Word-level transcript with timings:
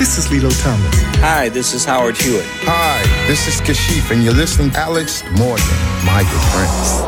this 0.00 0.16
is 0.16 0.30
Lilo 0.30 0.48
Thomas. 0.48 1.02
Hi, 1.20 1.50
this 1.50 1.74
is 1.74 1.84
Howard 1.84 2.16
Hewitt. 2.16 2.46
Hi, 2.64 3.02
this 3.28 3.46
is 3.46 3.60
Kashif, 3.60 4.10
and 4.10 4.24
you're 4.24 4.32
listening 4.32 4.70
to 4.70 4.78
Alex 4.78 5.22
Morgan, 5.36 5.62
my 6.06 6.22
good 6.22 6.44
friends. 6.52 7.04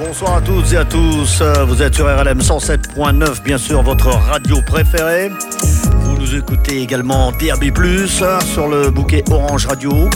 Bonsoir 0.00 0.38
à 0.38 0.40
toutes 0.40 0.72
et 0.72 0.78
à 0.78 0.84
tous, 0.84 1.42
vous 1.68 1.80
êtes 1.80 1.94
sur 1.94 2.06
RLM 2.06 2.40
107.9, 2.40 3.40
bien 3.44 3.56
sûr 3.56 3.82
votre 3.84 4.08
radio 4.08 4.60
préférée. 4.62 5.30
Vous 6.00 6.18
nous 6.18 6.34
écoutez 6.34 6.82
également 6.82 7.30
DAB+, 7.30 7.70
sur 8.08 8.66
le 8.66 8.90
bouquet 8.90 9.22
Orange 9.30 9.66
Radio, 9.66 10.10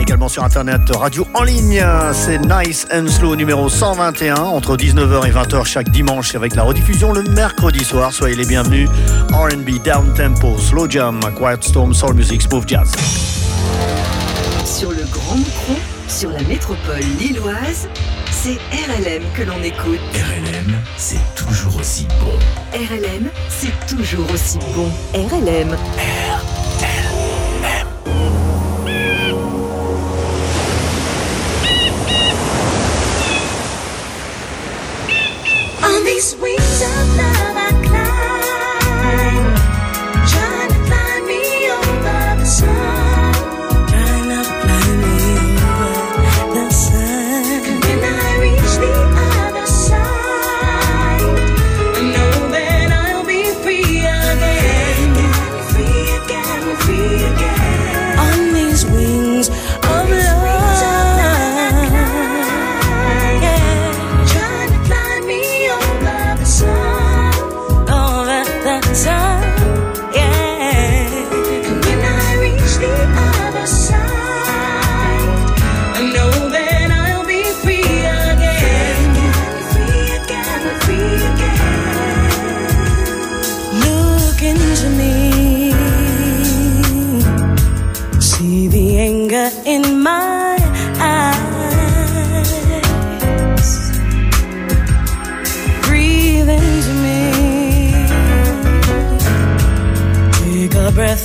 également 0.00 0.28
sur 0.28 0.44
internet 0.44 0.80
radio 0.94 1.26
en 1.34 1.42
ligne. 1.42 1.84
C'est 2.12 2.38
Nice 2.38 2.86
and 2.92 3.08
Slow 3.08 3.36
numéro 3.36 3.68
121, 3.68 4.36
entre 4.36 4.76
19h 4.76 5.26
et 5.26 5.30
20h 5.30 5.64
chaque 5.64 5.90
dimanche, 5.90 6.34
avec 6.34 6.54
la 6.54 6.62
rediffusion 6.62 7.12
le 7.12 7.22
mercredi 7.22 7.84
soir. 7.84 8.12
Soyez 8.12 8.36
les 8.36 8.46
bienvenus. 8.46 8.88
R&B, 9.32 9.82
Down 9.84 10.12
Tempo, 10.14 10.56
Slow 10.58 10.88
Jam, 10.88 11.20
Quiet 11.36 11.62
Storm, 11.62 11.94
Soul 11.94 12.14
Music, 12.14 12.42
Smooth 12.42 12.68
Jazz. 12.68 12.92
Sur 14.64 14.90
le 14.90 15.04
Grand 15.10 15.36
Micron, 15.36 15.76
sur 16.08 16.30
la 16.30 16.42
métropole 16.42 17.00
lilloise, 17.18 17.88
c'est 18.30 18.58
RLM 18.72 19.22
que 19.34 19.42
l'on 19.42 19.62
écoute. 19.62 20.00
RLM, 20.14 20.76
c'est 20.96 21.34
toujours 21.34 21.76
aussi 21.80 22.06
bon. 22.20 22.38
RLM, 22.72 23.28
c'est 23.48 23.86
toujours 23.86 24.30
aussi 24.32 24.58
bon. 24.74 24.90
RLM. 25.14 25.70
RLM. 25.70 26.57
These 36.08 36.34
wings 36.36 37.07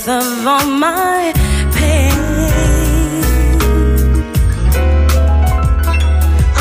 a 0.06 0.18
of 0.18 0.46
all 0.46 0.66
my 0.66 1.32
pain. 1.72 2.12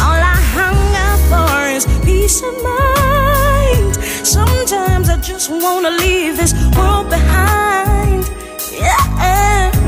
All 0.04 0.22
I 0.34 0.40
hunger 0.56 1.14
for 1.30 1.70
is 1.70 1.86
peace 2.06 2.42
of 2.42 2.56
mind. 2.64 3.96
Sometimes 4.26 5.10
I 5.10 5.18
just 5.18 5.50
wanna 5.50 5.92
leave 5.92 6.38
this 6.38 6.54
world 6.78 7.10
behind. 7.10 8.24
Yeah, 8.72 9.04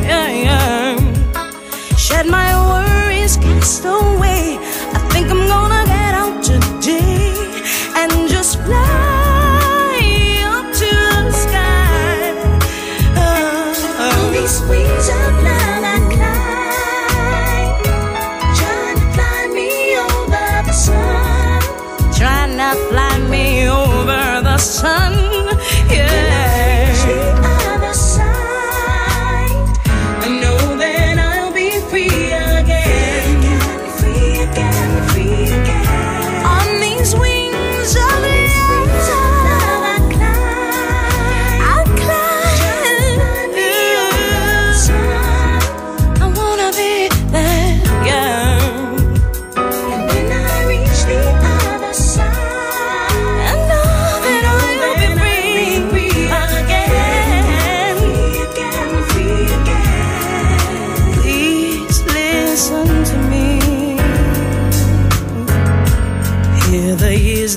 yeah, 0.04 0.30
yeah. 0.48 1.96
Shed 1.96 2.26
my 2.28 2.50
worries, 2.70 3.38
cast 3.38 3.86
away. 3.86 4.35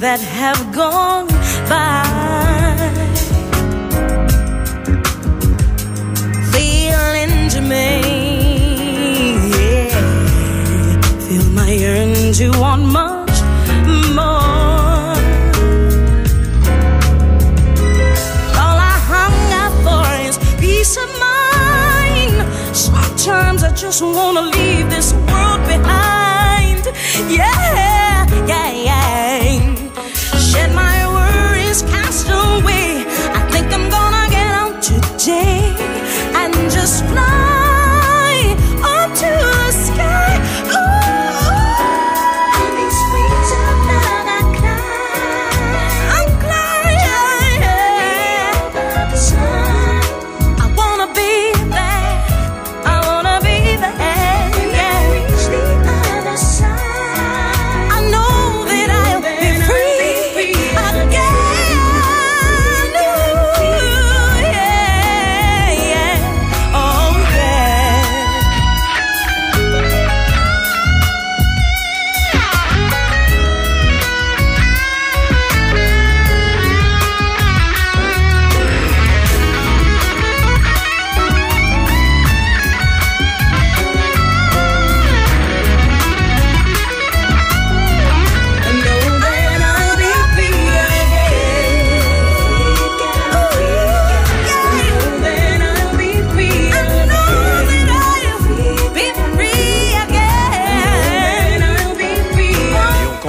That 0.01 0.21
have 0.21 0.73
gone 0.73 1.27
by. 1.69 2.05
Feel 6.53 7.05
into 7.25 7.61
me. 7.61 7.99
Yeah. 9.55 11.01
Feel 11.27 11.47
my 11.51 11.71
yearn 11.73 12.33
to 12.35 12.51
want 12.61 12.85
much 12.85 13.37
more. 14.15 15.17
All 18.63 18.79
I 18.93 18.99
for 19.83 20.07
is 20.29 20.39
peace 20.61 20.97
of 20.97 21.09
mind. 21.19 22.37
Sometimes 22.77 23.65
I 23.65 23.73
just 23.73 24.01
wanna 24.01 24.43
leave 24.43 24.58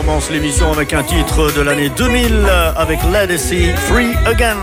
commence 0.10 0.32
l'émission 0.32 0.72
avec 0.72 0.92
un 0.94 1.04
titre 1.04 1.52
de 1.56 1.62
l'année 1.62 1.90
2000 1.90 2.48
avec 2.76 2.98
Legacy 3.04 3.72
Free 3.76 4.16
Again. 4.26 4.58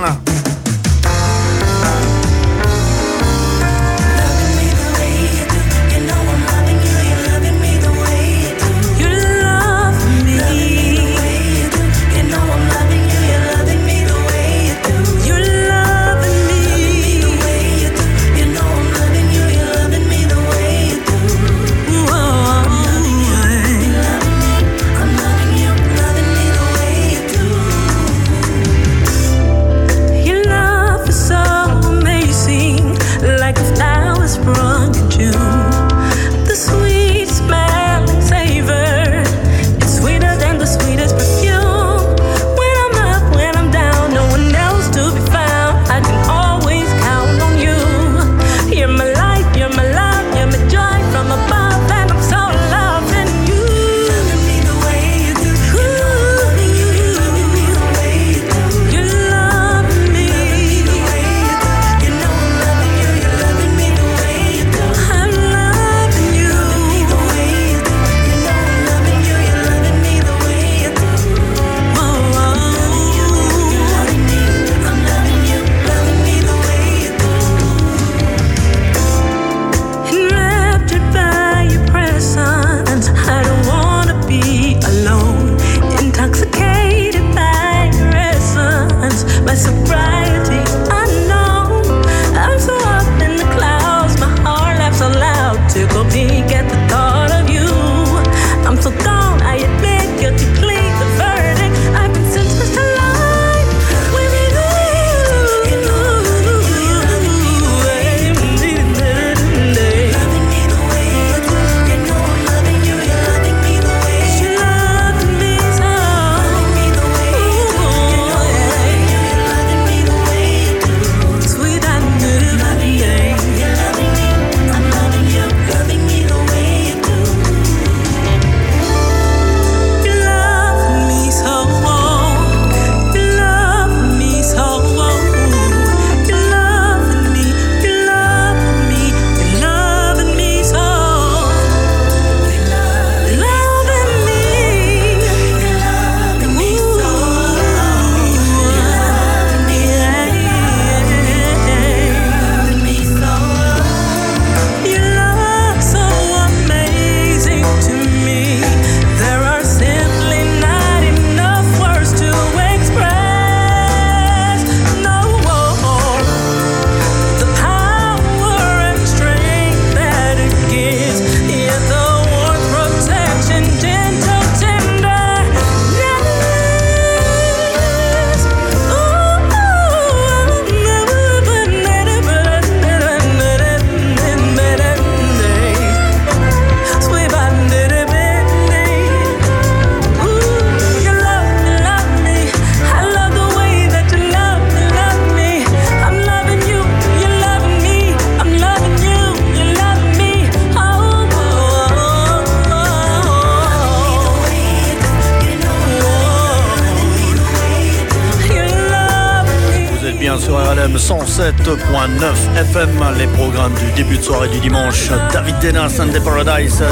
Soirée 214.26 214.48
du 214.48 214.58
dimanche. 214.58 215.08
David 215.32 215.56
Dena, 215.60 215.88
Sunday 215.88 216.18
Paradise, 216.18 216.82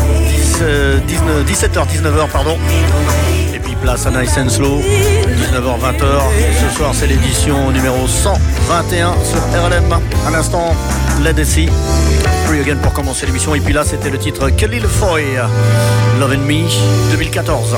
17h, 1.09 1.85
19h, 1.89 2.29
pardon. 2.33 2.57
Et 3.53 3.59
puis 3.59 3.75
place 3.75 4.07
à 4.07 4.11
Nice 4.11 4.39
and 4.39 4.49
Slow, 4.49 4.79
19h, 4.79 5.81
20h. 5.81 6.23
Ce 6.63 6.77
soir, 6.77 6.93
c'est 6.95 7.09
l'édition 7.09 7.73
numéro 7.73 8.07
121 8.07 9.15
sur 9.25 9.41
RLM. 9.53 10.01
À 10.29 10.31
l'instant, 10.31 10.77
Legacy. 11.25 11.69
Free 12.47 12.61
Again 12.61 12.77
pour 12.77 12.93
commencer 12.93 13.27
l'émission. 13.27 13.53
Et 13.57 13.61
puis 13.61 13.75
là, 13.75 13.83
c'était 13.85 14.11
le 14.11 14.19
titre 14.19 14.51
Kelly 14.51 14.79
Lefoy, 14.79 15.25
Love 16.21 16.35
and 16.35 16.47
Me, 16.47 16.69
2014. 17.11 17.75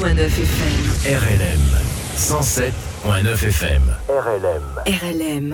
107.9 0.00 0.16
FM. 0.16 0.80
RLM 1.04 1.60
107.9 2.16 3.36
FM. 3.52 3.82
RLM. 4.08 4.64
RLM. 4.86 5.46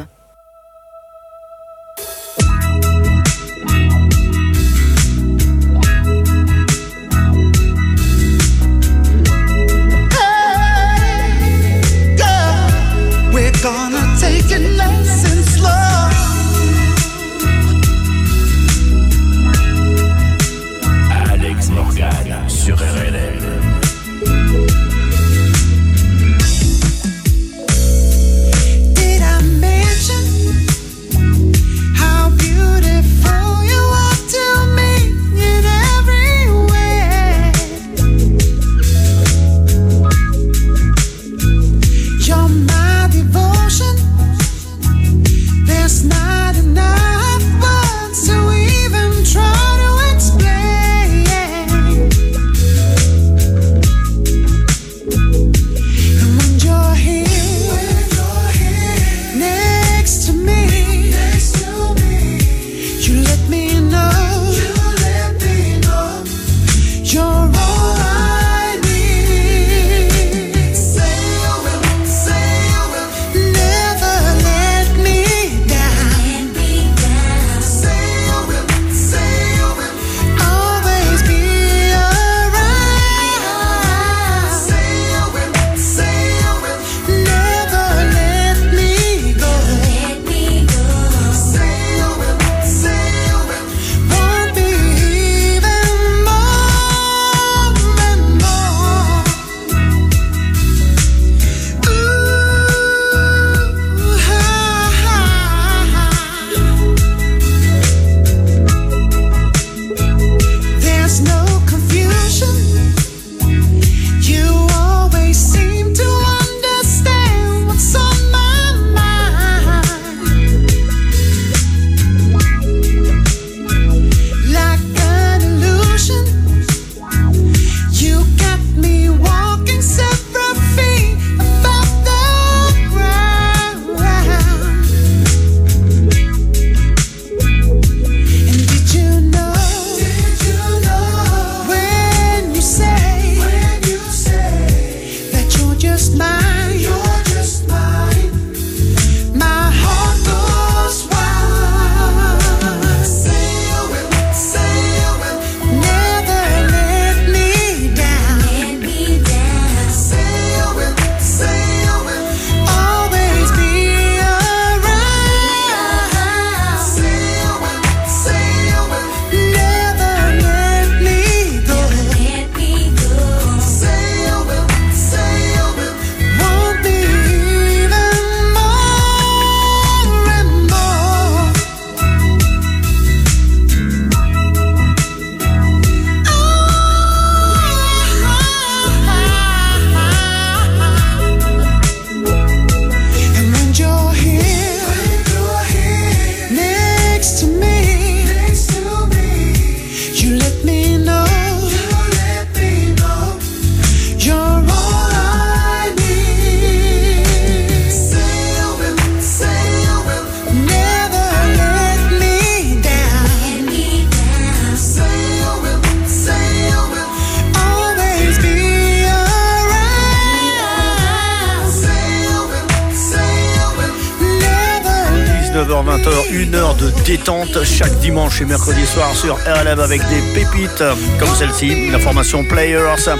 Détente 227.05 227.64
chaque 227.64 227.99
dimanche 228.00 228.40
et 228.40 228.45
mercredi 228.45 228.87
soir 228.87 229.14
sur 229.14 229.37
RLM 229.37 229.81
avec 229.81 230.00
des 230.09 230.21
pépites 230.35 230.85
comme 231.19 231.35
celle-ci, 231.35 231.90
la 231.90 231.99
formation 231.99 232.45
Players 232.45 233.11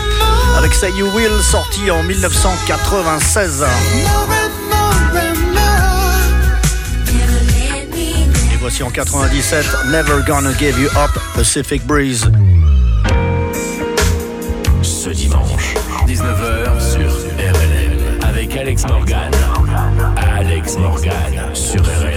avec 0.57 0.73
Say 0.73 0.91
You 0.97 1.09
Will 1.15 1.43
sorti 1.43 1.91
en 1.91 2.03
1996. 2.03 3.65
Et 8.53 8.57
voici 8.59 8.83
en 8.83 8.91
97 8.91 9.65
Never 9.91 10.23
Gonna 10.27 10.53
Give 10.59 10.79
You 10.81 10.89
Up 10.97 11.11
Pacific 11.35 11.87
Breeze. 11.87 12.31
Ce 14.83 15.11
dimanche, 15.11 15.75
19h 16.07 16.81
sur 16.81 17.11
RLM 17.11 18.25
avec 18.29 18.57
Alex 18.57 18.85
Morgan. 18.87 19.31
Alex 20.17 20.79
Morgan 20.79 21.55
sur 21.55 21.83
RLM. 21.83 22.16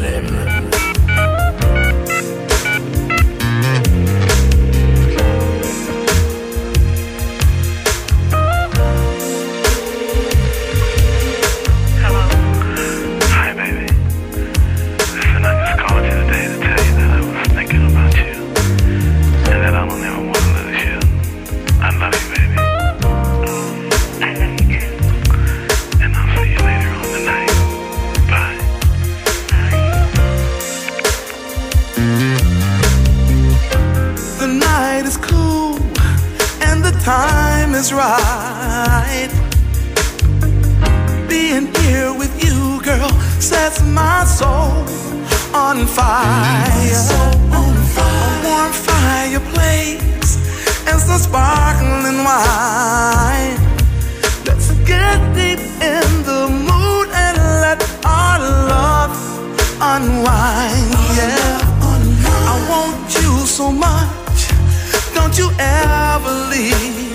Is 37.80 37.94
right. 37.94 39.32
Being 41.30 41.68
here 41.76 42.12
with 42.14 42.34
you, 42.44 42.82
girl, 42.84 43.10
sets 43.40 43.82
my 43.84 44.26
soul 44.26 44.84
on 45.56 45.88
fire. 45.88 47.06
A 47.56 47.72
warm 48.44 48.74
fireplace 48.88 50.32
and 50.90 51.00
some 51.00 51.22
sparkling 51.28 52.20
wine. 52.28 53.56
Let's 54.46 54.72
get 54.92 55.18
deep 55.34 55.62
in 55.94 56.08
the 56.30 56.44
mood 56.68 57.08
and 57.24 57.38
let 57.64 57.80
our 58.04 58.40
love 58.74 59.16
unwind. 59.94 60.92
Yeah, 61.20 61.60
I 62.52 62.56
want 62.72 63.08
you 63.22 63.32
so 63.58 63.72
much. 63.72 64.40
Don't 65.16 65.38
you 65.38 65.50
ever 65.58 66.34
leave. 66.52 67.09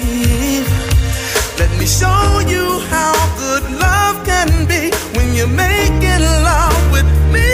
Let 1.57 1.71
me 1.79 1.87
show 1.87 2.41
you 2.49 2.81
how 2.91 3.15
good 3.39 3.63
love 3.79 4.27
can 4.27 4.67
be 4.67 4.91
when 5.15 5.35
you're 5.35 5.47
making 5.47 6.21
love 6.43 6.91
with 6.91 7.07
me, 7.33 7.54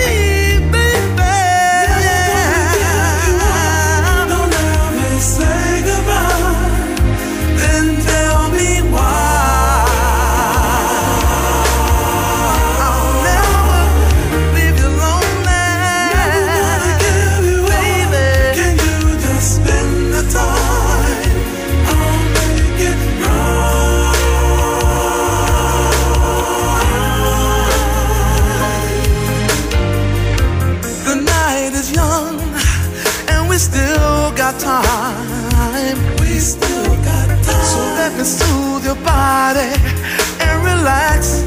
body 39.52 39.72
and 40.40 40.64
relax 40.64 41.42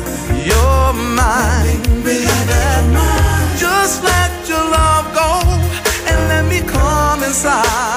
your 0.45 0.93
mind. 0.93 1.83
Just 3.57 4.03
let 4.03 4.31
your 4.47 4.65
love 4.77 5.05
go 5.13 5.31
and 6.09 6.19
let 6.27 6.45
me 6.45 6.59
come 6.61 7.23
inside. 7.23 7.92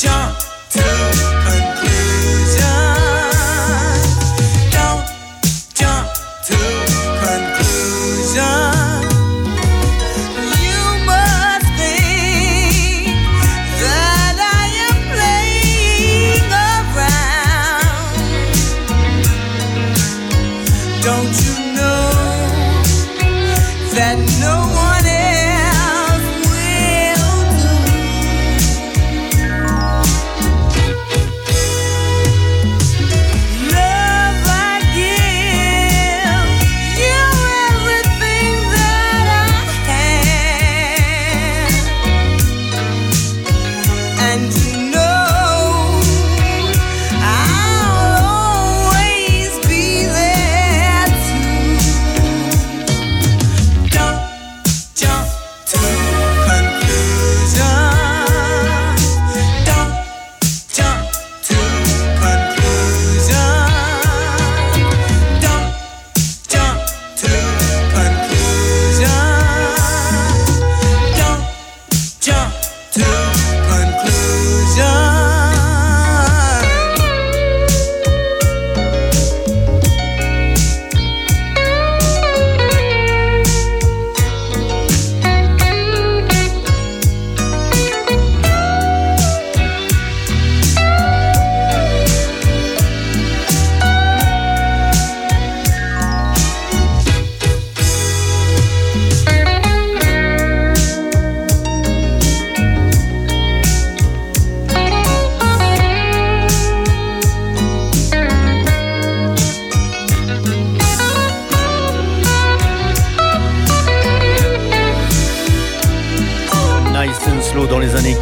jump. 0.00 0.39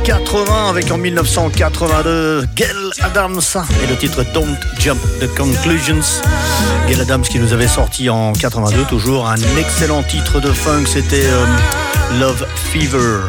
80 0.05 0.69
avec 0.69 0.91
en 0.91 0.99
1982 0.99 2.45
Gail 2.55 2.69
Adams 3.01 3.41
et 3.83 3.87
le 3.87 3.97
titre 3.97 4.23
Don't 4.35 4.59
Jump 4.79 5.01
the 5.21 5.35
Conclusions. 5.35 6.23
Gail 6.87 7.01
Adams 7.01 7.23
qui 7.23 7.39
nous 7.39 7.55
avait 7.55 7.67
sorti 7.67 8.11
en 8.11 8.35
82 8.35 8.85
toujours 8.85 9.27
un 9.27 9.37
excellent 9.59 10.03
titre 10.03 10.41
de 10.41 10.53
funk, 10.53 10.85
c'était 10.87 11.25
euh, 11.25 11.47
Love 12.21 12.47
Fever. 12.71 13.21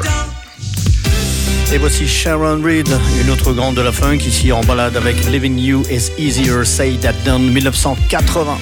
Et 1.71 1.77
voici 1.77 2.05
Sharon 2.05 2.62
Reed, 2.62 2.89
une 3.21 3.29
autre 3.29 3.53
grande 3.53 3.75
de 3.75 3.82
la 3.82 3.93
funk, 3.93 4.17
ici 4.27 4.51
en 4.51 4.62
balade 4.62 4.97
avec 4.97 5.25
Living 5.25 5.58
You 5.58 5.84
is 5.89 6.12
Easier 6.17 6.65
Say 6.65 6.97
That 7.01 7.13
Done 7.23 7.49
1980. 7.49 8.58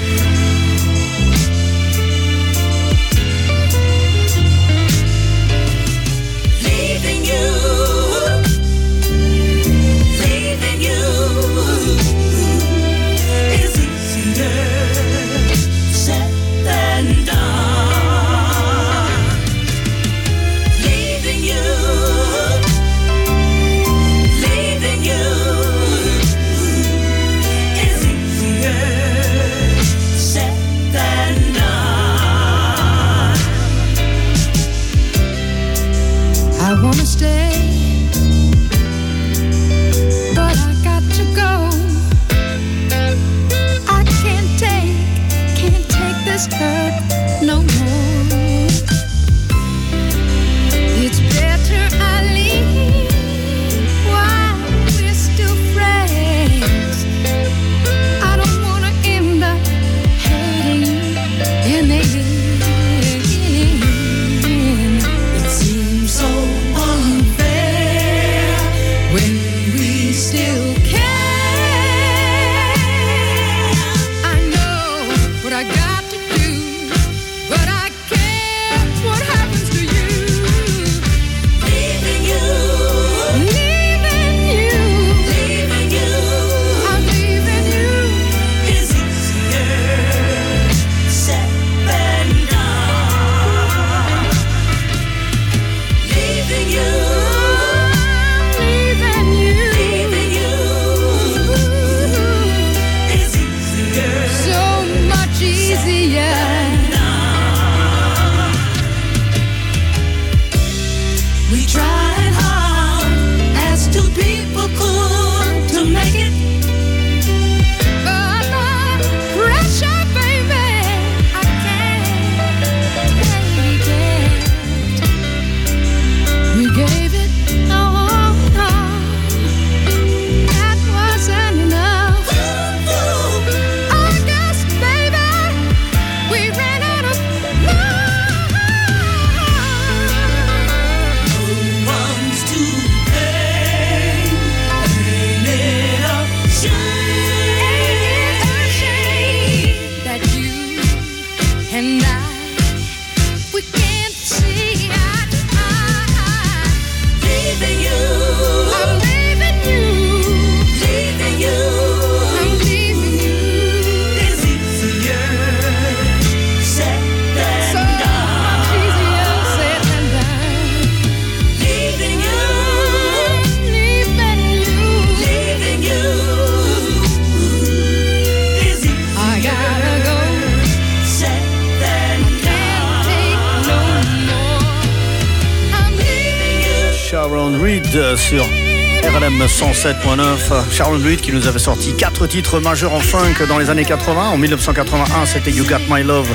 107.9. 189.87 190.69
Sharon 190.69 190.99
Reed 191.01 191.21
qui 191.21 191.31
nous 191.31 191.47
avait 191.47 191.59
sorti 191.59 191.93
quatre 191.95 192.27
titres 192.27 192.59
majeurs 192.59 192.93
en 192.93 192.99
funk 192.99 193.45
dans 193.47 193.57
les 193.57 193.69
années 193.69 193.85
80. 193.85 194.31
En 194.31 194.37
1981, 194.37 195.25
c'était 195.25 195.51
You 195.51 195.63
Got 195.63 195.79
My 195.89 196.03
Love 196.03 196.27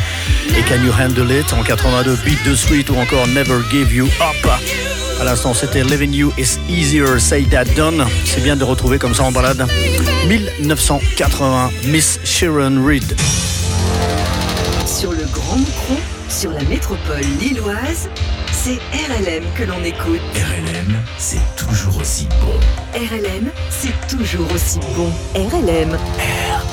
et 0.57 0.63
Can 0.63 0.83
You 0.83 0.91
Handle 0.99 1.31
It. 1.31 1.53
En 1.53 1.63
82, 1.63 2.17
Beat 2.25 2.39
the 2.45 2.55
Sweet 2.55 2.89
ou 2.89 2.97
encore 2.97 3.27
Never 3.29 3.59
Give 3.71 3.93
You 3.93 4.07
Up. 4.07 4.51
À 5.21 5.25
l'instant, 5.25 5.53
c'était 5.53 5.85
Living 5.85 6.15
You 6.15 6.33
is 6.39 6.59
Easier 6.71 7.19
Say 7.19 7.43
That 7.45 7.67
Done. 7.77 8.07
C'est 8.25 8.43
bien 8.43 8.57
de 8.57 8.65
retrouver 8.65 8.99
comme 8.99 9.15
ça 9.15 9.25
en 9.25 9.33
balade. 9.33 9.67
1980, 10.29 11.71
Miss 11.89 12.21
Sharon 12.25 12.83
Reed. 12.87 13.15
Sur 14.87 15.13
le 15.13 15.25
Grand 15.31 15.59
Micron, 15.59 15.99
sur 16.31 16.53
la 16.53 16.63
métropole 16.63 17.21
lilloise, 17.39 18.09
c'est 18.65 18.79
RLM 19.09 19.43
que 19.57 19.65
l'on 19.65 19.83
écoute. 19.83 20.21
RLM, 20.37 20.97
c'est 21.19 21.41
toujours 21.57 22.01
aussi 22.01 22.29
bon. 22.41 22.55
RLM, 22.95 23.51
c'est 23.71 24.07
toujours 24.07 24.47
aussi 24.53 24.79
bon. 24.95 25.11
RLM. 25.35 25.99
Coming 26.19 26.72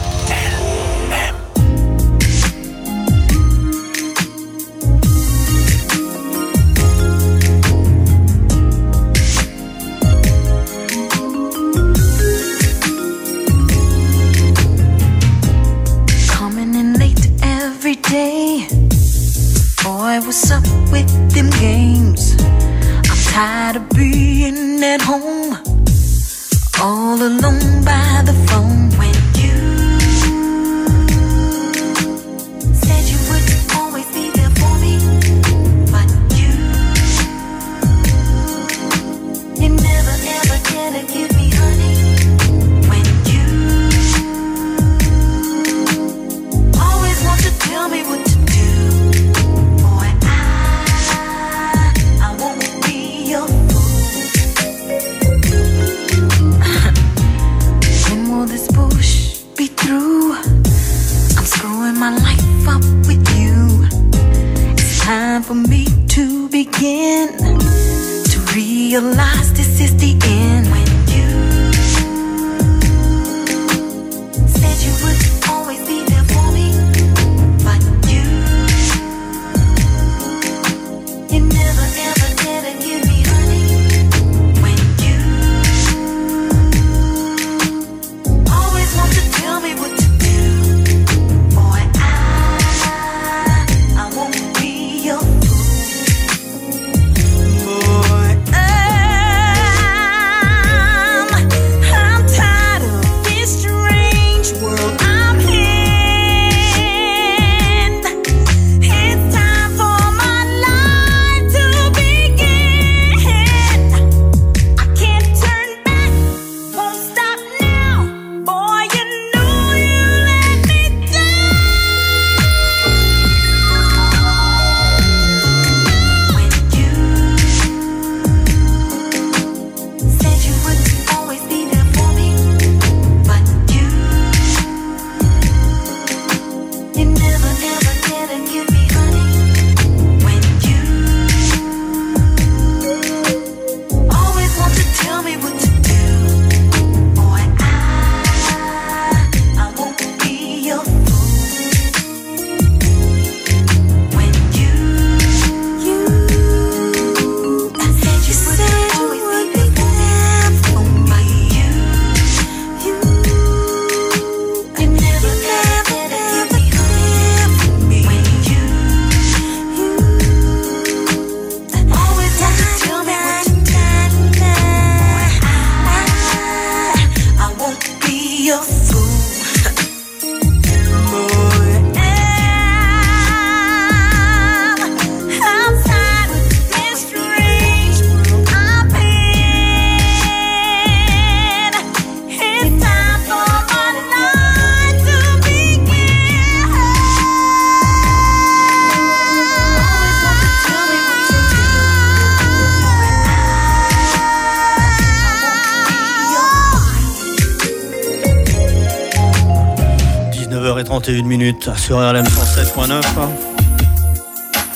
19h31 210.99 211.23
minutes 211.23 211.69
sur 211.77 211.97
RLM 211.97 212.25
107.9. 212.25 213.01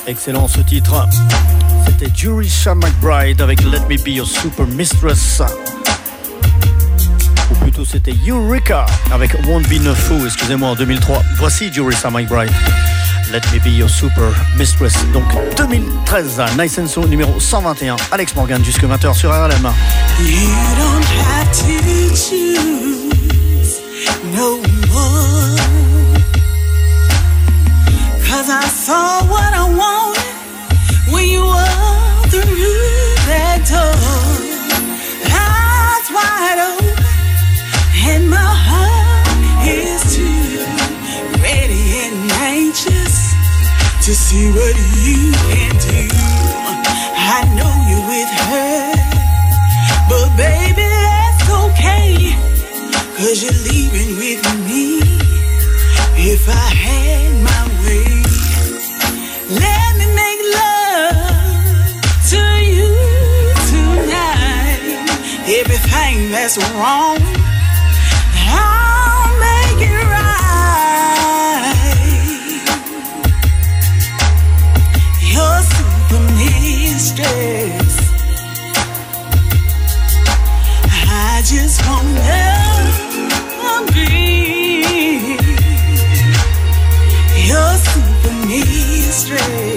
Excellent 0.07 0.47
ce 0.47 0.61
titre. 0.61 1.07
C'était 1.85 2.11
Jerusha 2.13 2.75
McBride 2.75 3.41
avec 3.41 3.61
Let 3.63 3.81
Me 3.89 3.97
Be 4.03 4.15
Your 4.15 4.27
Super 4.27 4.65
Mistress. 4.67 5.41
Ou 7.51 7.55
plutôt 7.55 7.83
c'était 7.85 8.15
Eureka 8.27 8.85
avec 9.11 9.33
Won't 9.45 9.67
Be 9.67 9.81
No 9.81 9.93
Fool, 9.93 10.25
excusez-moi, 10.25 10.69
en 10.69 10.75
2003. 10.75 11.21
Voici 11.37 11.71
Jerusha 11.71 12.09
McBride. 12.09 12.51
Let 13.31 13.41
Me 13.53 13.59
Be 13.59 13.77
Your 13.77 13.89
Super 13.89 14.31
Mistress. 14.57 14.93
Donc 15.13 15.25
2013, 15.57 16.41
Nice 16.57 16.79
and 16.79 16.87
Soul 16.87 17.07
numéro 17.07 17.39
121. 17.39 17.95
Alex 18.11 18.35
Morgan 18.35 18.63
jusque 18.63 18.83
20h 18.83 19.13
sur 19.13 19.29
RLM. 19.29 19.71
You 20.19 20.49
don't 20.77 21.05
have 21.05 21.51
to 21.51 22.15
choose 22.15 23.81
no 24.33 24.61
more. 24.91 25.32
Cause 28.43 28.51
I 28.51 28.67
saw 28.67 29.23
what 29.31 29.53
I 29.55 29.63
wanted 29.71 31.13
when 31.13 31.25
you 31.29 31.39
walked 31.47 32.27
through 32.27 32.43
that 33.31 33.63
door. 33.71 33.95
Eyes 35.31 36.07
wide 36.11 36.59
open, 36.59 37.07
and 38.03 38.27
my 38.27 38.51
heart 38.67 39.63
is 39.63 40.03
too 40.11 40.59
ready 41.39 42.03
and 42.03 42.19
anxious 42.43 43.31
to 44.03 44.11
see 44.11 44.51
what 44.51 44.75
you 45.07 45.31
can 45.47 45.71
do. 45.79 46.11
I 47.15 47.47
know 47.55 47.71
you're 47.87 48.07
with 48.11 48.31
her. 48.43 48.91
But 50.11 50.35
baby, 50.35 50.83
that's 50.83 51.47
okay. 51.63 52.35
Cause 53.15 53.39
you're 53.39 53.61
leaving 53.71 54.19
with 54.19 54.43
me. 54.67 54.99
If 56.19 56.49
I 56.49 56.51
had 56.51 57.31
my 57.39 57.63
way, 57.87 58.32
Everything 66.13 66.31
that's 66.31 66.57
wrong, 66.75 67.17
I'll 68.45 69.33
make 69.39 69.81
it 69.81 70.05
right. 70.13 70.43
You're 75.33 75.63
super 75.73 76.21
mistress. 76.37 77.93
I 80.85 81.41
just 81.43 81.81
wanna 81.87 82.41
be 83.91 84.09
your 87.47 87.73
super 87.89 88.33
mistress. 88.45 89.72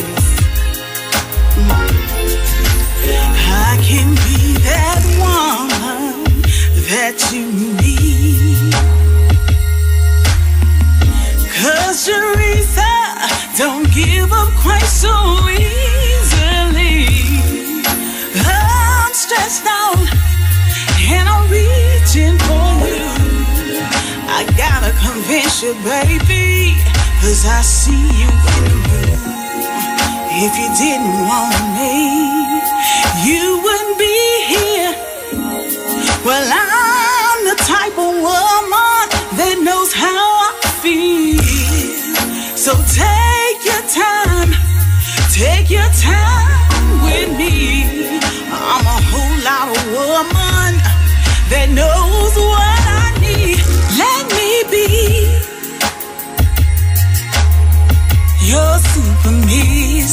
You, 25.66 25.74
baby, 25.82 26.78
cause 27.20 27.44
I 27.44 27.60
see 27.62 28.06
you 28.22 28.30
in 28.30 28.62
the 28.70 28.76
mood. 28.86 29.18
If 30.46 30.52
you 30.60 30.68
didn't 30.78 31.18
want 31.26 31.58
me, 31.74 32.62
you 33.26 33.58
wouldn't 33.64 33.98
be 33.98 34.18
here. 34.46 34.94
Well, 36.24 36.46
I'm 36.46 37.38
the 37.50 37.58
type 37.66 37.98
of 37.98 38.12
woman 38.30 39.04
that 39.38 39.56
knows 39.66 39.92
how 39.92 40.22
I 40.46 40.62
feel. 40.82 41.42
So 42.54 42.72
take 42.94 43.60
your 43.66 43.84
time, 43.90 44.50
take 45.34 45.68
your 45.68 45.90
time 45.98 47.02
with 47.02 47.30
me. 47.36 48.20
I'm 48.54 48.86
a 48.86 48.98
whole 49.10 49.38
lot 49.42 49.66
of 49.74 49.82
woman 49.98 50.70
that 51.50 51.66
knows 51.74 52.05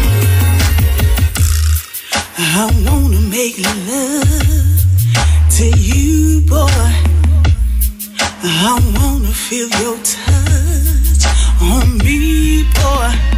I 2.38 2.70
wanna 2.86 3.20
make 3.20 3.58
love 3.86 4.80
to 5.56 5.66
you, 5.76 6.40
boy. 6.46 6.68
I 8.42 8.80
wanna 8.96 9.32
feel 9.32 9.68
your 9.80 9.98
touch 9.98 11.22
on 11.60 11.98
me, 11.98 12.64
boy. 12.74 13.37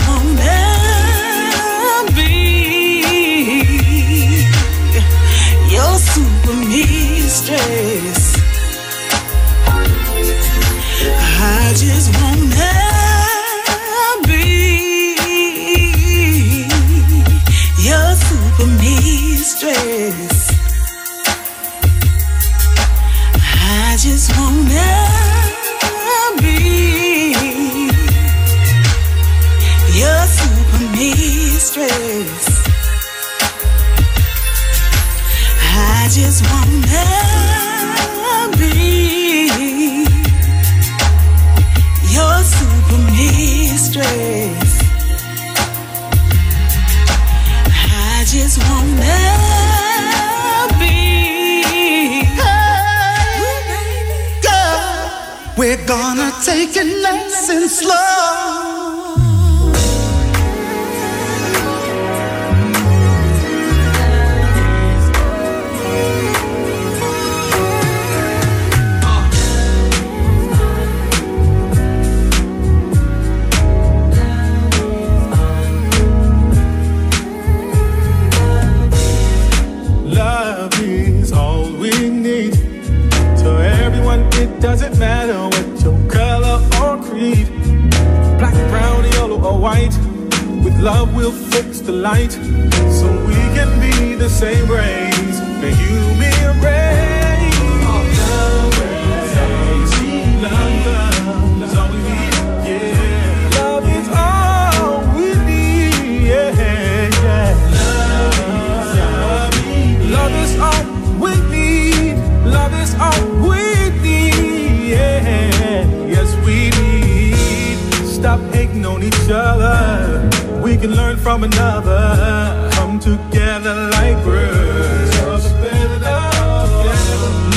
on 118.91 119.03
each 119.03 119.29
other. 119.29 120.29
We 120.61 120.77
can 120.77 120.91
learn 120.91 121.17
from 121.17 121.43
another. 121.43 122.69
Come 122.73 122.99
together 122.99 123.89
like 123.91 124.17
birds. 124.23 125.09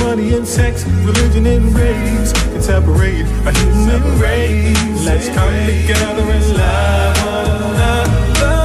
Money 0.01 0.35
and 0.35 0.47
sex, 0.47 0.85
religion 1.11 1.47
and 1.47 1.75
race 1.75 2.33
can 2.53 2.63
separate 2.63 3.27
a 3.49 3.53
human 3.59 4.03
race. 4.21 5.05
Let's 5.05 5.29
come 5.37 5.55
together 5.67 6.25
and 6.37 6.47
love 6.61 7.17
one 7.33 7.51
another. 7.69 8.59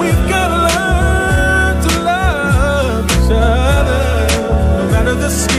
We've 0.00 0.24
gotta 0.34 0.60
learn 0.72 1.74
to 1.84 1.90
love 2.10 3.04
each 3.16 3.30
other, 3.30 4.04
no 4.78 4.84
matter 4.92 5.14
the 5.14 5.28
skin 5.28 5.57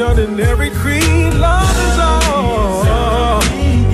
and 0.00 0.40
every 0.40 0.70
creed, 0.70 1.34
love 1.34 1.76
is 1.76 1.98
all. 1.98 2.84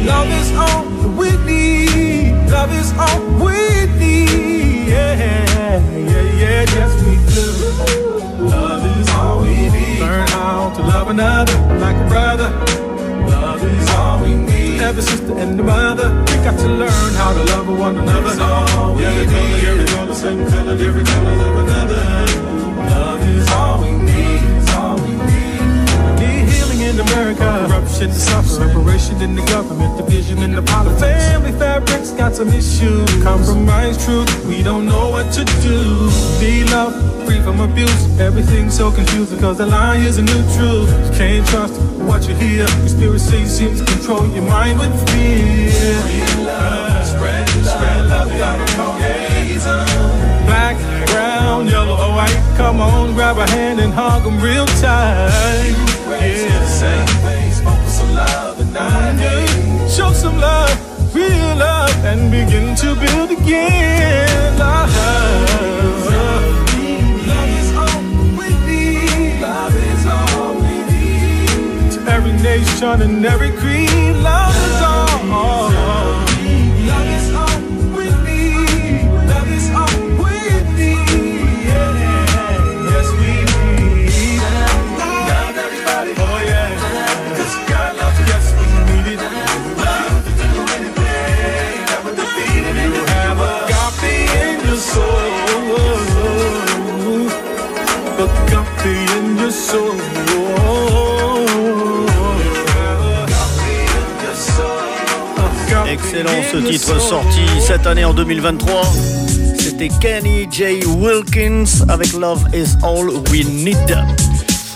Love 0.06 0.30
is 0.30 0.52
all 0.52 0.84
we 1.18 1.36
need. 1.44 2.48
Love 2.48 2.72
is 2.72 2.92
all 2.96 3.20
we 3.44 3.86
need. 3.98 4.86
Yeah, 4.86 5.16
yeah, 5.18 6.22
yeah, 6.38 6.64
yes 6.76 6.92
we 7.02 7.16
do. 7.34 8.44
Love 8.44 8.86
is 9.00 9.08
all 9.10 9.42
we 9.42 9.68
need. 9.68 9.98
Learn 9.98 10.28
how 10.28 10.72
to 10.76 10.82
love 10.82 11.08
another 11.08 11.58
like 11.80 11.96
a 11.96 12.08
brother. 12.08 12.50
Love 13.28 13.64
is 13.64 13.90
all 13.90 14.22
we 14.22 14.34
need. 14.36 14.80
Every 14.80 15.02
sister 15.02 15.36
and 15.36 15.58
the 15.58 15.64
mother, 15.64 16.08
we 16.28 16.36
got 16.44 16.56
to 16.56 16.68
learn 16.68 17.14
how 17.14 17.32
to 17.32 17.42
love 17.52 17.66
one 17.66 17.96
another. 17.96 18.40
All 18.44 18.94
we 18.94 19.04
every 19.04 19.26
color, 19.26 19.70
every 19.70 19.86
color, 19.86 20.14
same 20.14 20.46
color, 20.50 20.72
every 20.72 21.04
color 21.04 21.32
of 21.32 21.56
another. 21.66 22.02
Love 22.94 23.28
is 23.28 23.48
all 23.50 23.82
we 23.82 23.90
need. 23.90 23.95
America. 27.16 27.66
Corruption, 27.66 28.12
suffering, 28.12 28.68
separation 28.68 29.22
in 29.22 29.34
the 29.34 29.42
government, 29.46 29.96
division 29.96 30.42
in 30.42 30.52
the 30.52 30.62
politics. 30.62 31.00
Family 31.00 31.52
fabrics 31.52 32.10
got 32.10 32.34
some 32.34 32.48
issues. 32.48 33.08
Compromise 33.22 33.96
truth, 34.04 34.28
we 34.44 34.62
don't 34.62 34.84
know 34.84 35.08
what 35.08 35.32
to 35.32 35.44
do. 35.62 36.10
Need 36.40 36.70
love, 36.70 36.92
free 37.24 37.40
from 37.40 37.60
abuse. 37.60 38.20
Everything's 38.20 38.76
so 38.76 38.90
confusing 38.90 39.36
because 39.36 39.56
the 39.58 39.66
lie 39.66 39.96
is 39.96 40.18
a 40.18 40.22
new 40.22 40.42
truth. 40.56 40.90
Can't 41.16 41.46
trust 41.48 41.80
what 42.08 42.28
you 42.28 42.34
hear. 42.34 42.66
Conspiracy 42.84 43.46
seems 43.46 43.80
to 43.80 43.86
control 43.86 44.26
your 44.28 44.44
mind 44.44 44.78
with 44.78 44.92
fear. 45.10 45.70
Spread, 47.02 47.48
spread 47.48 48.06
love 48.10 48.28
Black, 48.28 48.95
yellow, 51.64 51.96
or 51.96 52.12
white. 52.16 52.54
Come 52.56 52.80
on, 52.80 53.14
grab 53.14 53.38
a 53.38 53.48
hand 53.50 53.80
and 53.80 53.92
hug 53.92 54.24
them 54.24 54.38
real 54.40 54.66
tight. 54.82 55.72
Yeah. 56.08 56.64
Same 56.66 57.06
face, 57.24 57.60
focus 57.60 58.00
on 58.02 58.14
love 58.14 58.60
and. 58.60 59.88
Show 59.88 60.12
some 60.12 60.38
love, 60.38 61.14
real 61.14 61.56
love, 61.56 61.96
and 62.04 62.30
begin 62.30 62.74
to 62.76 62.94
build 62.94 63.30
again. 63.30 64.58
Love. 64.58 64.90
Love 64.92 66.56
every 72.16 72.32
nation 72.42 73.02
and 73.02 73.26
every 73.26 73.50
creed, 73.52 74.05
ce 106.24 106.56
titre 106.58 106.98
sorti 107.00 107.40
cette 107.60 107.86
année 107.86 108.04
en 108.04 108.14
2023. 108.14 108.82
C'était 109.58 109.88
Kenny 110.00 110.48
J. 110.50 110.82
Wilkins 110.86 111.64
avec 111.88 112.12
Love 112.14 112.44
is 112.54 112.76
All 112.82 113.10
We 113.30 113.44
Need. 113.44 113.98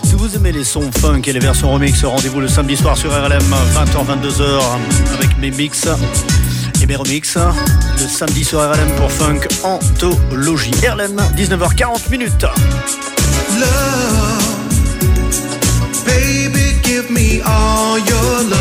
Si 0.05 0.15
vous 0.15 0.37
aimez 0.37 0.53
les 0.53 0.65
sons 0.65 0.91
funk 1.01 1.23
et 1.27 1.33
les 1.33 1.39
versions 1.39 1.73
remix, 1.73 2.05
rendez-vous 2.05 2.41
le 2.41 2.49
samedi 2.49 2.77
soir 2.77 2.97
sur 2.97 3.11
RLM 3.11 3.43
20h-22h 3.75 4.61
avec 5.15 5.39
mes 5.39 5.51
mix 5.51 5.89
et 6.83 6.87
mes 6.87 6.97
remix. 6.97 7.37
Le 7.37 8.07
samedi 8.07 8.45
sur 8.45 8.59
RLM 8.59 8.91
pour 8.97 9.11
Funk 9.11 9.41
Anthologie. 9.63 10.73
RLM 10.83 11.17
19h40 11.37 12.11
minutes. 12.11 12.47
Baby, 16.05 16.75
give 16.83 17.11
me 17.11 17.39
love. 18.51 18.60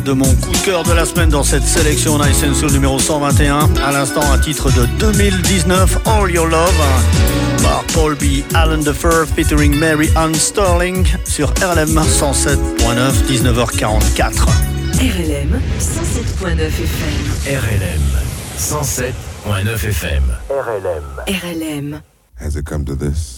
de 0.00 0.12
mon 0.12 0.32
coup 0.34 0.52
de 0.52 0.58
cœur 0.58 0.82
de 0.84 0.92
la 0.92 1.04
semaine 1.04 1.30
dans 1.30 1.42
cette 1.42 1.64
sélection 1.64 2.18
Nice 2.18 2.44
and 2.44 2.54
Soul 2.54 2.72
numéro 2.72 2.98
121. 2.98 3.68
À 3.84 3.92
l'instant, 3.92 4.20
un 4.32 4.38
titre 4.38 4.70
de 4.70 4.86
2019, 4.98 5.98
All 6.06 6.30
Your 6.30 6.46
Love, 6.46 6.72
par 7.62 7.84
Paul 7.94 8.14
B. 8.14 8.42
Allen 8.54 8.82
Defer 8.82 9.24
featuring 9.34 9.74
Mary 9.74 10.10
Ann 10.16 10.34
Sterling 10.34 11.06
sur 11.24 11.48
RLM 11.60 11.98
107.9, 11.98 13.12
19h44. 13.28 14.46
RLM 15.00 15.60
107.9 15.78 16.60
FM. 16.60 17.24
RLM 17.46 18.02
107.9 18.58 19.84
FM. 19.88 20.22
RLM. 20.50 21.04
RLM. 21.26 22.02
Has 22.40 22.56
it 22.56 22.64
come 22.66 22.84
to 22.84 22.94
this? 22.94 23.37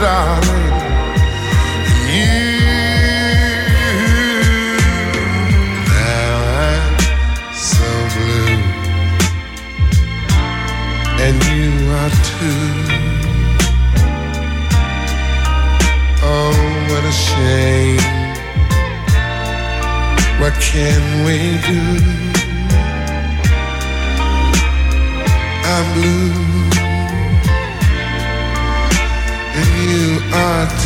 Darling. 0.00 0.74
And 1.90 2.14
you, 2.14 2.58
now 5.92 6.34
I'm 6.64 6.98
so 7.52 7.88
blue, 8.14 8.58
and 11.24 11.36
you 11.50 11.70
are 12.00 12.14
too. 12.30 12.70
Oh, 16.22 16.56
what 16.90 17.04
a 17.04 17.12
shame. 17.12 18.18
What 20.40 20.54
can 20.60 21.02
we 21.26 21.36
do? 21.66 21.82
I'm 25.70 25.86
blue, 25.94 26.47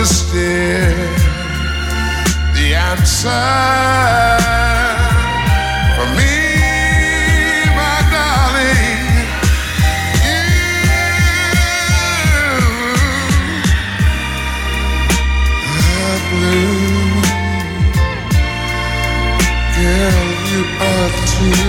is 0.00 0.18
still 0.18 0.96
the 2.54 2.74
answer 2.74 3.28
for 5.94 6.06
me, 6.16 6.36
my 7.76 7.98
darling. 8.14 9.04
You 15.68 15.84
are 16.06 16.20
blue. 16.30 17.20
Girl, 19.76 20.28
you 20.50 20.62
are 20.88 21.12
too. 21.32 21.68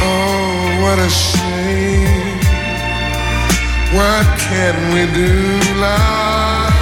Oh, 0.00 0.78
what 0.82 0.98
a 0.98 1.10
shame. 1.10 2.38
What 3.96 4.39
can 4.50 4.76
we 4.94 5.02
do, 5.14 5.32
love? 5.80 6.74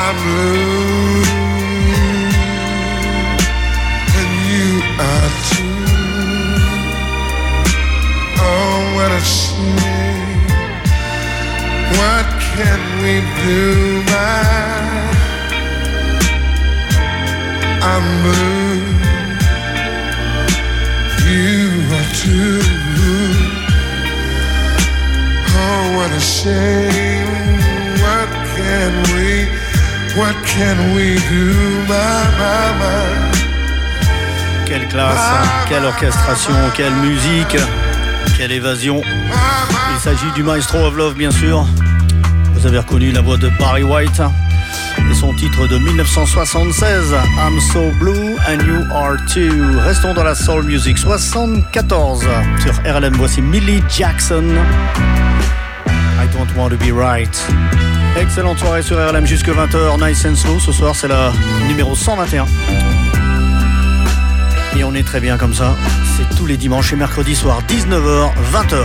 I'm 0.00 0.16
blue, 0.24 1.22
and 4.18 4.32
you 4.50 4.68
are 5.10 5.30
too. 5.50 5.82
Oh, 8.46 8.78
what 8.96 9.10
a 9.10 9.22
shame. 9.36 10.42
What 11.98 12.26
can 12.54 12.80
we 13.02 13.14
do, 13.46 13.62
quelle 35.72 35.84
orchestration, 35.86 36.52
quelle 36.76 36.92
musique, 36.96 37.56
quelle 38.36 38.52
évasion. 38.52 39.00
Il 39.94 40.00
s'agit 40.00 40.30
du 40.34 40.42
Maestro 40.42 40.84
of 40.84 40.94
Love, 40.94 41.14
bien 41.14 41.30
sûr. 41.30 41.64
Vous 42.52 42.66
avez 42.66 42.76
reconnu 42.76 43.10
la 43.10 43.22
voix 43.22 43.38
de 43.38 43.48
Barry 43.58 43.82
White 43.82 44.20
et 44.98 45.14
son 45.14 45.32
titre 45.32 45.66
de 45.66 45.78
1976, 45.78 47.14
I'm 47.38 47.58
So 47.72 47.90
Blue 47.98 48.36
and 48.46 48.62
You 48.66 48.84
Are 48.92 49.16
Too. 49.32 49.80
Restons 49.80 50.12
dans 50.12 50.24
la 50.24 50.34
soul 50.34 50.64
music 50.64 50.98
74 50.98 52.20
sur 52.60 52.74
RLM. 52.84 53.14
Voici 53.14 53.40
Millie 53.40 53.82
Jackson. 53.88 54.44
I 55.86 56.26
don't 56.34 56.54
want 56.54 56.68
to 56.68 56.76
be 56.76 56.92
right. 56.92 57.34
Excellente 58.20 58.58
soirée 58.58 58.82
sur 58.82 58.98
RLM 58.98 59.24
jusque 59.24 59.48
20h. 59.48 60.06
Nice 60.06 60.26
and 60.26 60.36
slow. 60.36 60.60
Ce 60.60 60.70
soir, 60.70 60.94
c'est 60.94 61.08
la 61.08 61.32
numéro 61.66 61.94
121. 61.96 62.44
Et 64.76 64.84
on 64.84 64.94
est 64.94 65.02
très 65.02 65.20
bien 65.20 65.36
comme 65.36 65.54
ça. 65.54 65.74
C'est 66.16 66.36
tous 66.36 66.46
les 66.46 66.56
dimanches 66.56 66.92
et 66.92 66.96
mercredis 66.96 67.36
soir, 67.36 67.60
19h, 67.68 68.30
20h. 68.52 68.84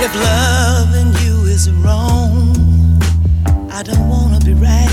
If 0.00 0.14
loving 0.14 1.14
you 1.24 1.46
is 1.46 1.70
wrong, 1.82 2.54
I 3.72 3.82
don't 3.82 4.08
wanna 4.08 4.38
be 4.40 4.54
right. 4.54 4.90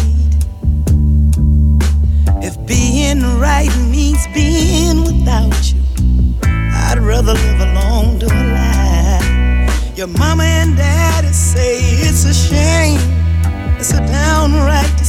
If 2.41 2.57
being 2.65 3.21
right 3.39 3.75
means 3.89 4.25
being 4.33 5.03
without 5.03 5.73
you, 5.73 5.81
I'd 6.43 6.99
rather 6.99 7.33
live 7.33 7.59
alone 7.59 8.19
to 8.19 8.27
a 8.27 8.43
lie. 8.53 9.69
Your 9.95 10.07
mama 10.07 10.43
and 10.43 10.77
daddy 10.77 11.33
say 11.33 11.79
it's 12.07 12.23
a 12.25 12.33
shame, 12.33 12.99
it's 13.77 13.91
a 13.91 13.99
downright. 14.07 15.00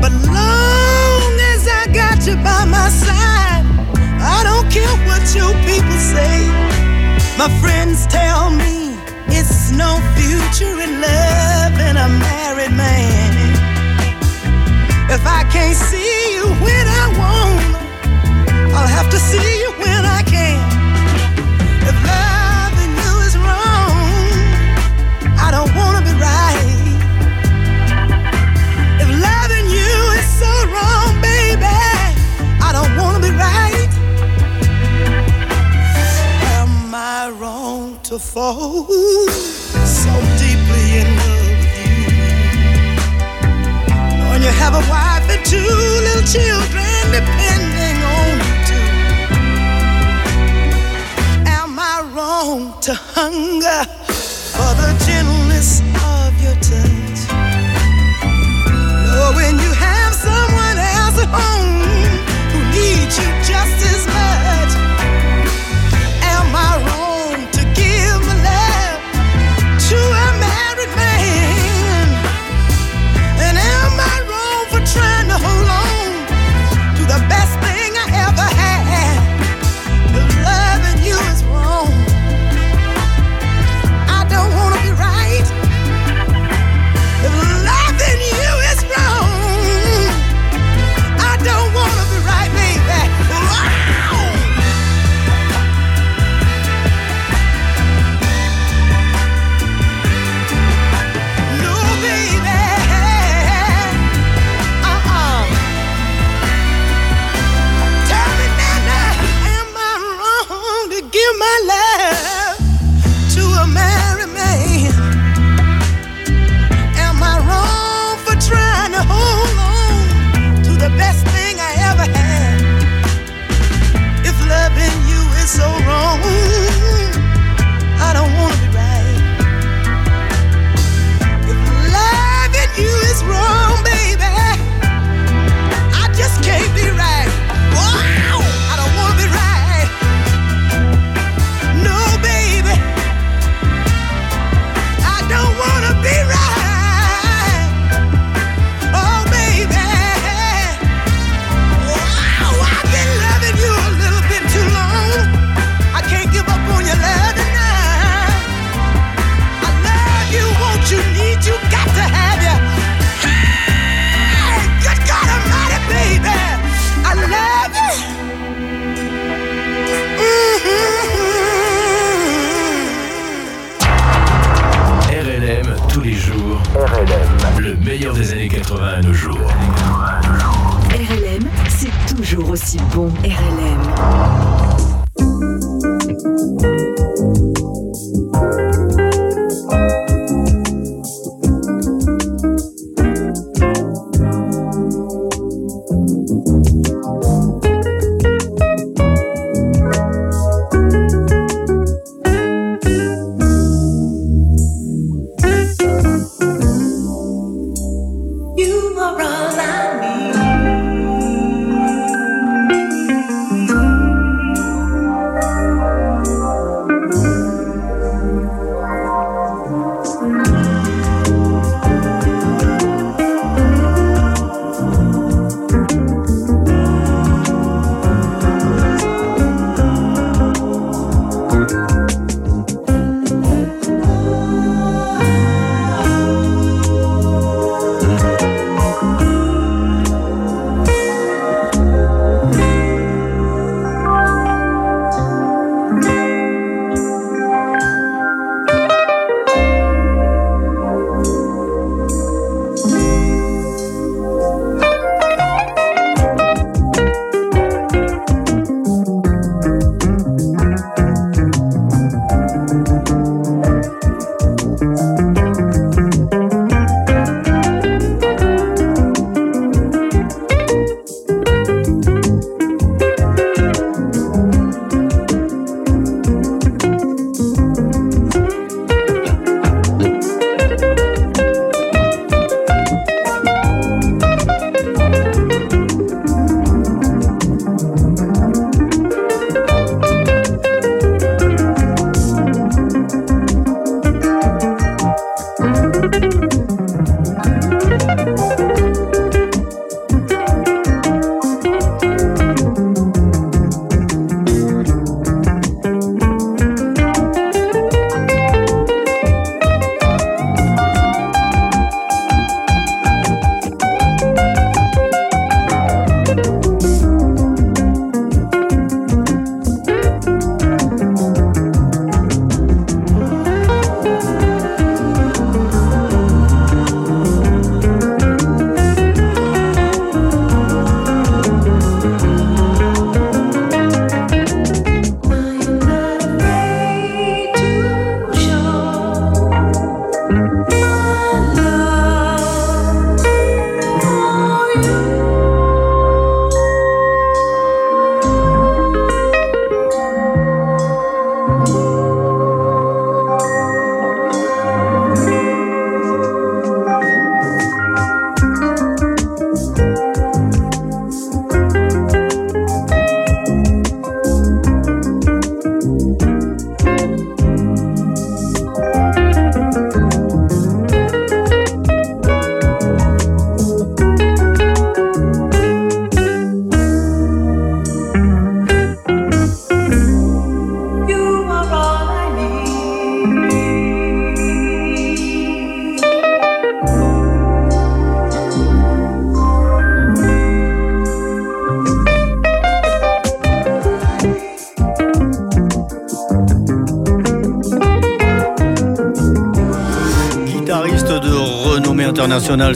But 0.00 0.12
long 0.12 1.32
as 1.52 1.68
I 1.68 1.86
got 1.92 2.26
you 2.26 2.36
by 2.36 2.64
my 2.64 2.88
side, 2.88 3.64
I 4.36 4.40
don't 4.48 4.68
care 4.72 4.96
what 5.06 5.22
your 5.34 5.52
people 5.68 5.98
say. 6.14 6.48
My 7.36 7.48
friends 7.60 8.06
tell 8.06 8.50
me 8.50 8.96
it's 9.28 9.70
no 9.70 10.00
future 10.16 10.80
in 10.80 11.00
love 11.00 11.74
and 11.86 11.98
a 11.98 12.08
married 12.08 12.72
man. 12.72 13.32
If 15.10 15.26
I 15.26 15.44
can't 15.52 15.76
see 15.76 16.34
you 16.34 16.46
when 16.64 16.86
I 17.02 17.06
want, 17.18 17.59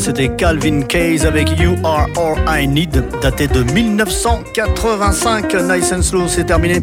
c'était 0.04 0.28
Calvin 0.28 0.82
Case 0.82 1.24
avec 1.24 1.58
You 1.58 1.76
Are 1.82 2.06
All 2.18 2.62
I 2.62 2.68
Need, 2.68 3.04
daté 3.22 3.46
de 3.46 3.62
1985. 3.62 5.54
Nice 5.54 5.92
and 5.92 6.02
Slow, 6.02 6.28
c'est 6.28 6.44
terminé. 6.44 6.82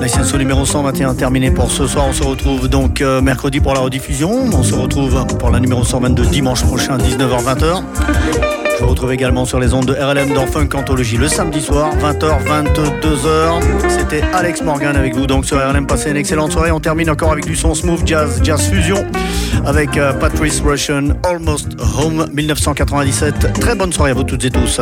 Nice 0.00 0.16
and 0.16 0.24
Slow 0.24 0.38
numéro 0.38 0.64
121, 0.64 1.14
terminé 1.14 1.50
pour 1.50 1.70
ce 1.70 1.86
soir. 1.86 2.06
On 2.08 2.14
se 2.14 2.22
retrouve 2.22 2.68
donc 2.68 3.02
euh, 3.02 3.20
mercredi 3.20 3.60
pour 3.60 3.74
la 3.74 3.80
rediffusion. 3.80 4.30
On 4.30 4.62
se 4.62 4.74
retrouve 4.74 5.26
pour 5.38 5.50
la 5.50 5.60
numéro 5.60 5.84
122 5.84 6.24
dimanche 6.24 6.62
prochain, 6.64 6.96
19h-20h. 6.96 7.82
Je 8.78 8.84
vous 8.84 8.90
retrouve 8.90 9.12
également 9.12 9.44
sur 9.44 9.60
les 9.60 9.74
ondes 9.74 9.86
de 9.86 9.92
RLM 9.92 10.32
dans 10.32 10.46
Funk 10.46 10.68
Anthologie 10.74 11.18
le 11.18 11.28
samedi 11.28 11.60
soir, 11.60 11.90
20h, 11.98 12.44
22h. 12.46 13.60
C'était 13.90 14.22
Alex 14.32 14.62
Morgan 14.62 14.96
avec 14.96 15.14
vous 15.14 15.26
donc 15.26 15.44
sur 15.44 15.58
RLM. 15.58 15.86
Passez 15.86 16.10
une 16.10 16.16
excellente 16.16 16.52
soirée. 16.52 16.70
On 16.70 16.80
termine 16.80 17.10
encore 17.10 17.32
avec 17.32 17.44
du 17.44 17.56
son 17.56 17.74
smooth 17.74 18.06
jazz, 18.06 18.40
jazz 18.42 18.70
fusion 18.70 19.04
avec 19.68 19.98
euh, 19.98 20.14
Patrice 20.14 20.60
Russian, 20.60 21.10
Almost 21.24 21.76
Home 21.98 22.26
1997. 22.32 23.52
Très 23.60 23.74
bonne 23.74 23.92
soirée 23.92 24.12
à 24.12 24.14
vous 24.14 24.24
toutes 24.24 24.44
et 24.46 24.50
tous. 24.50 24.80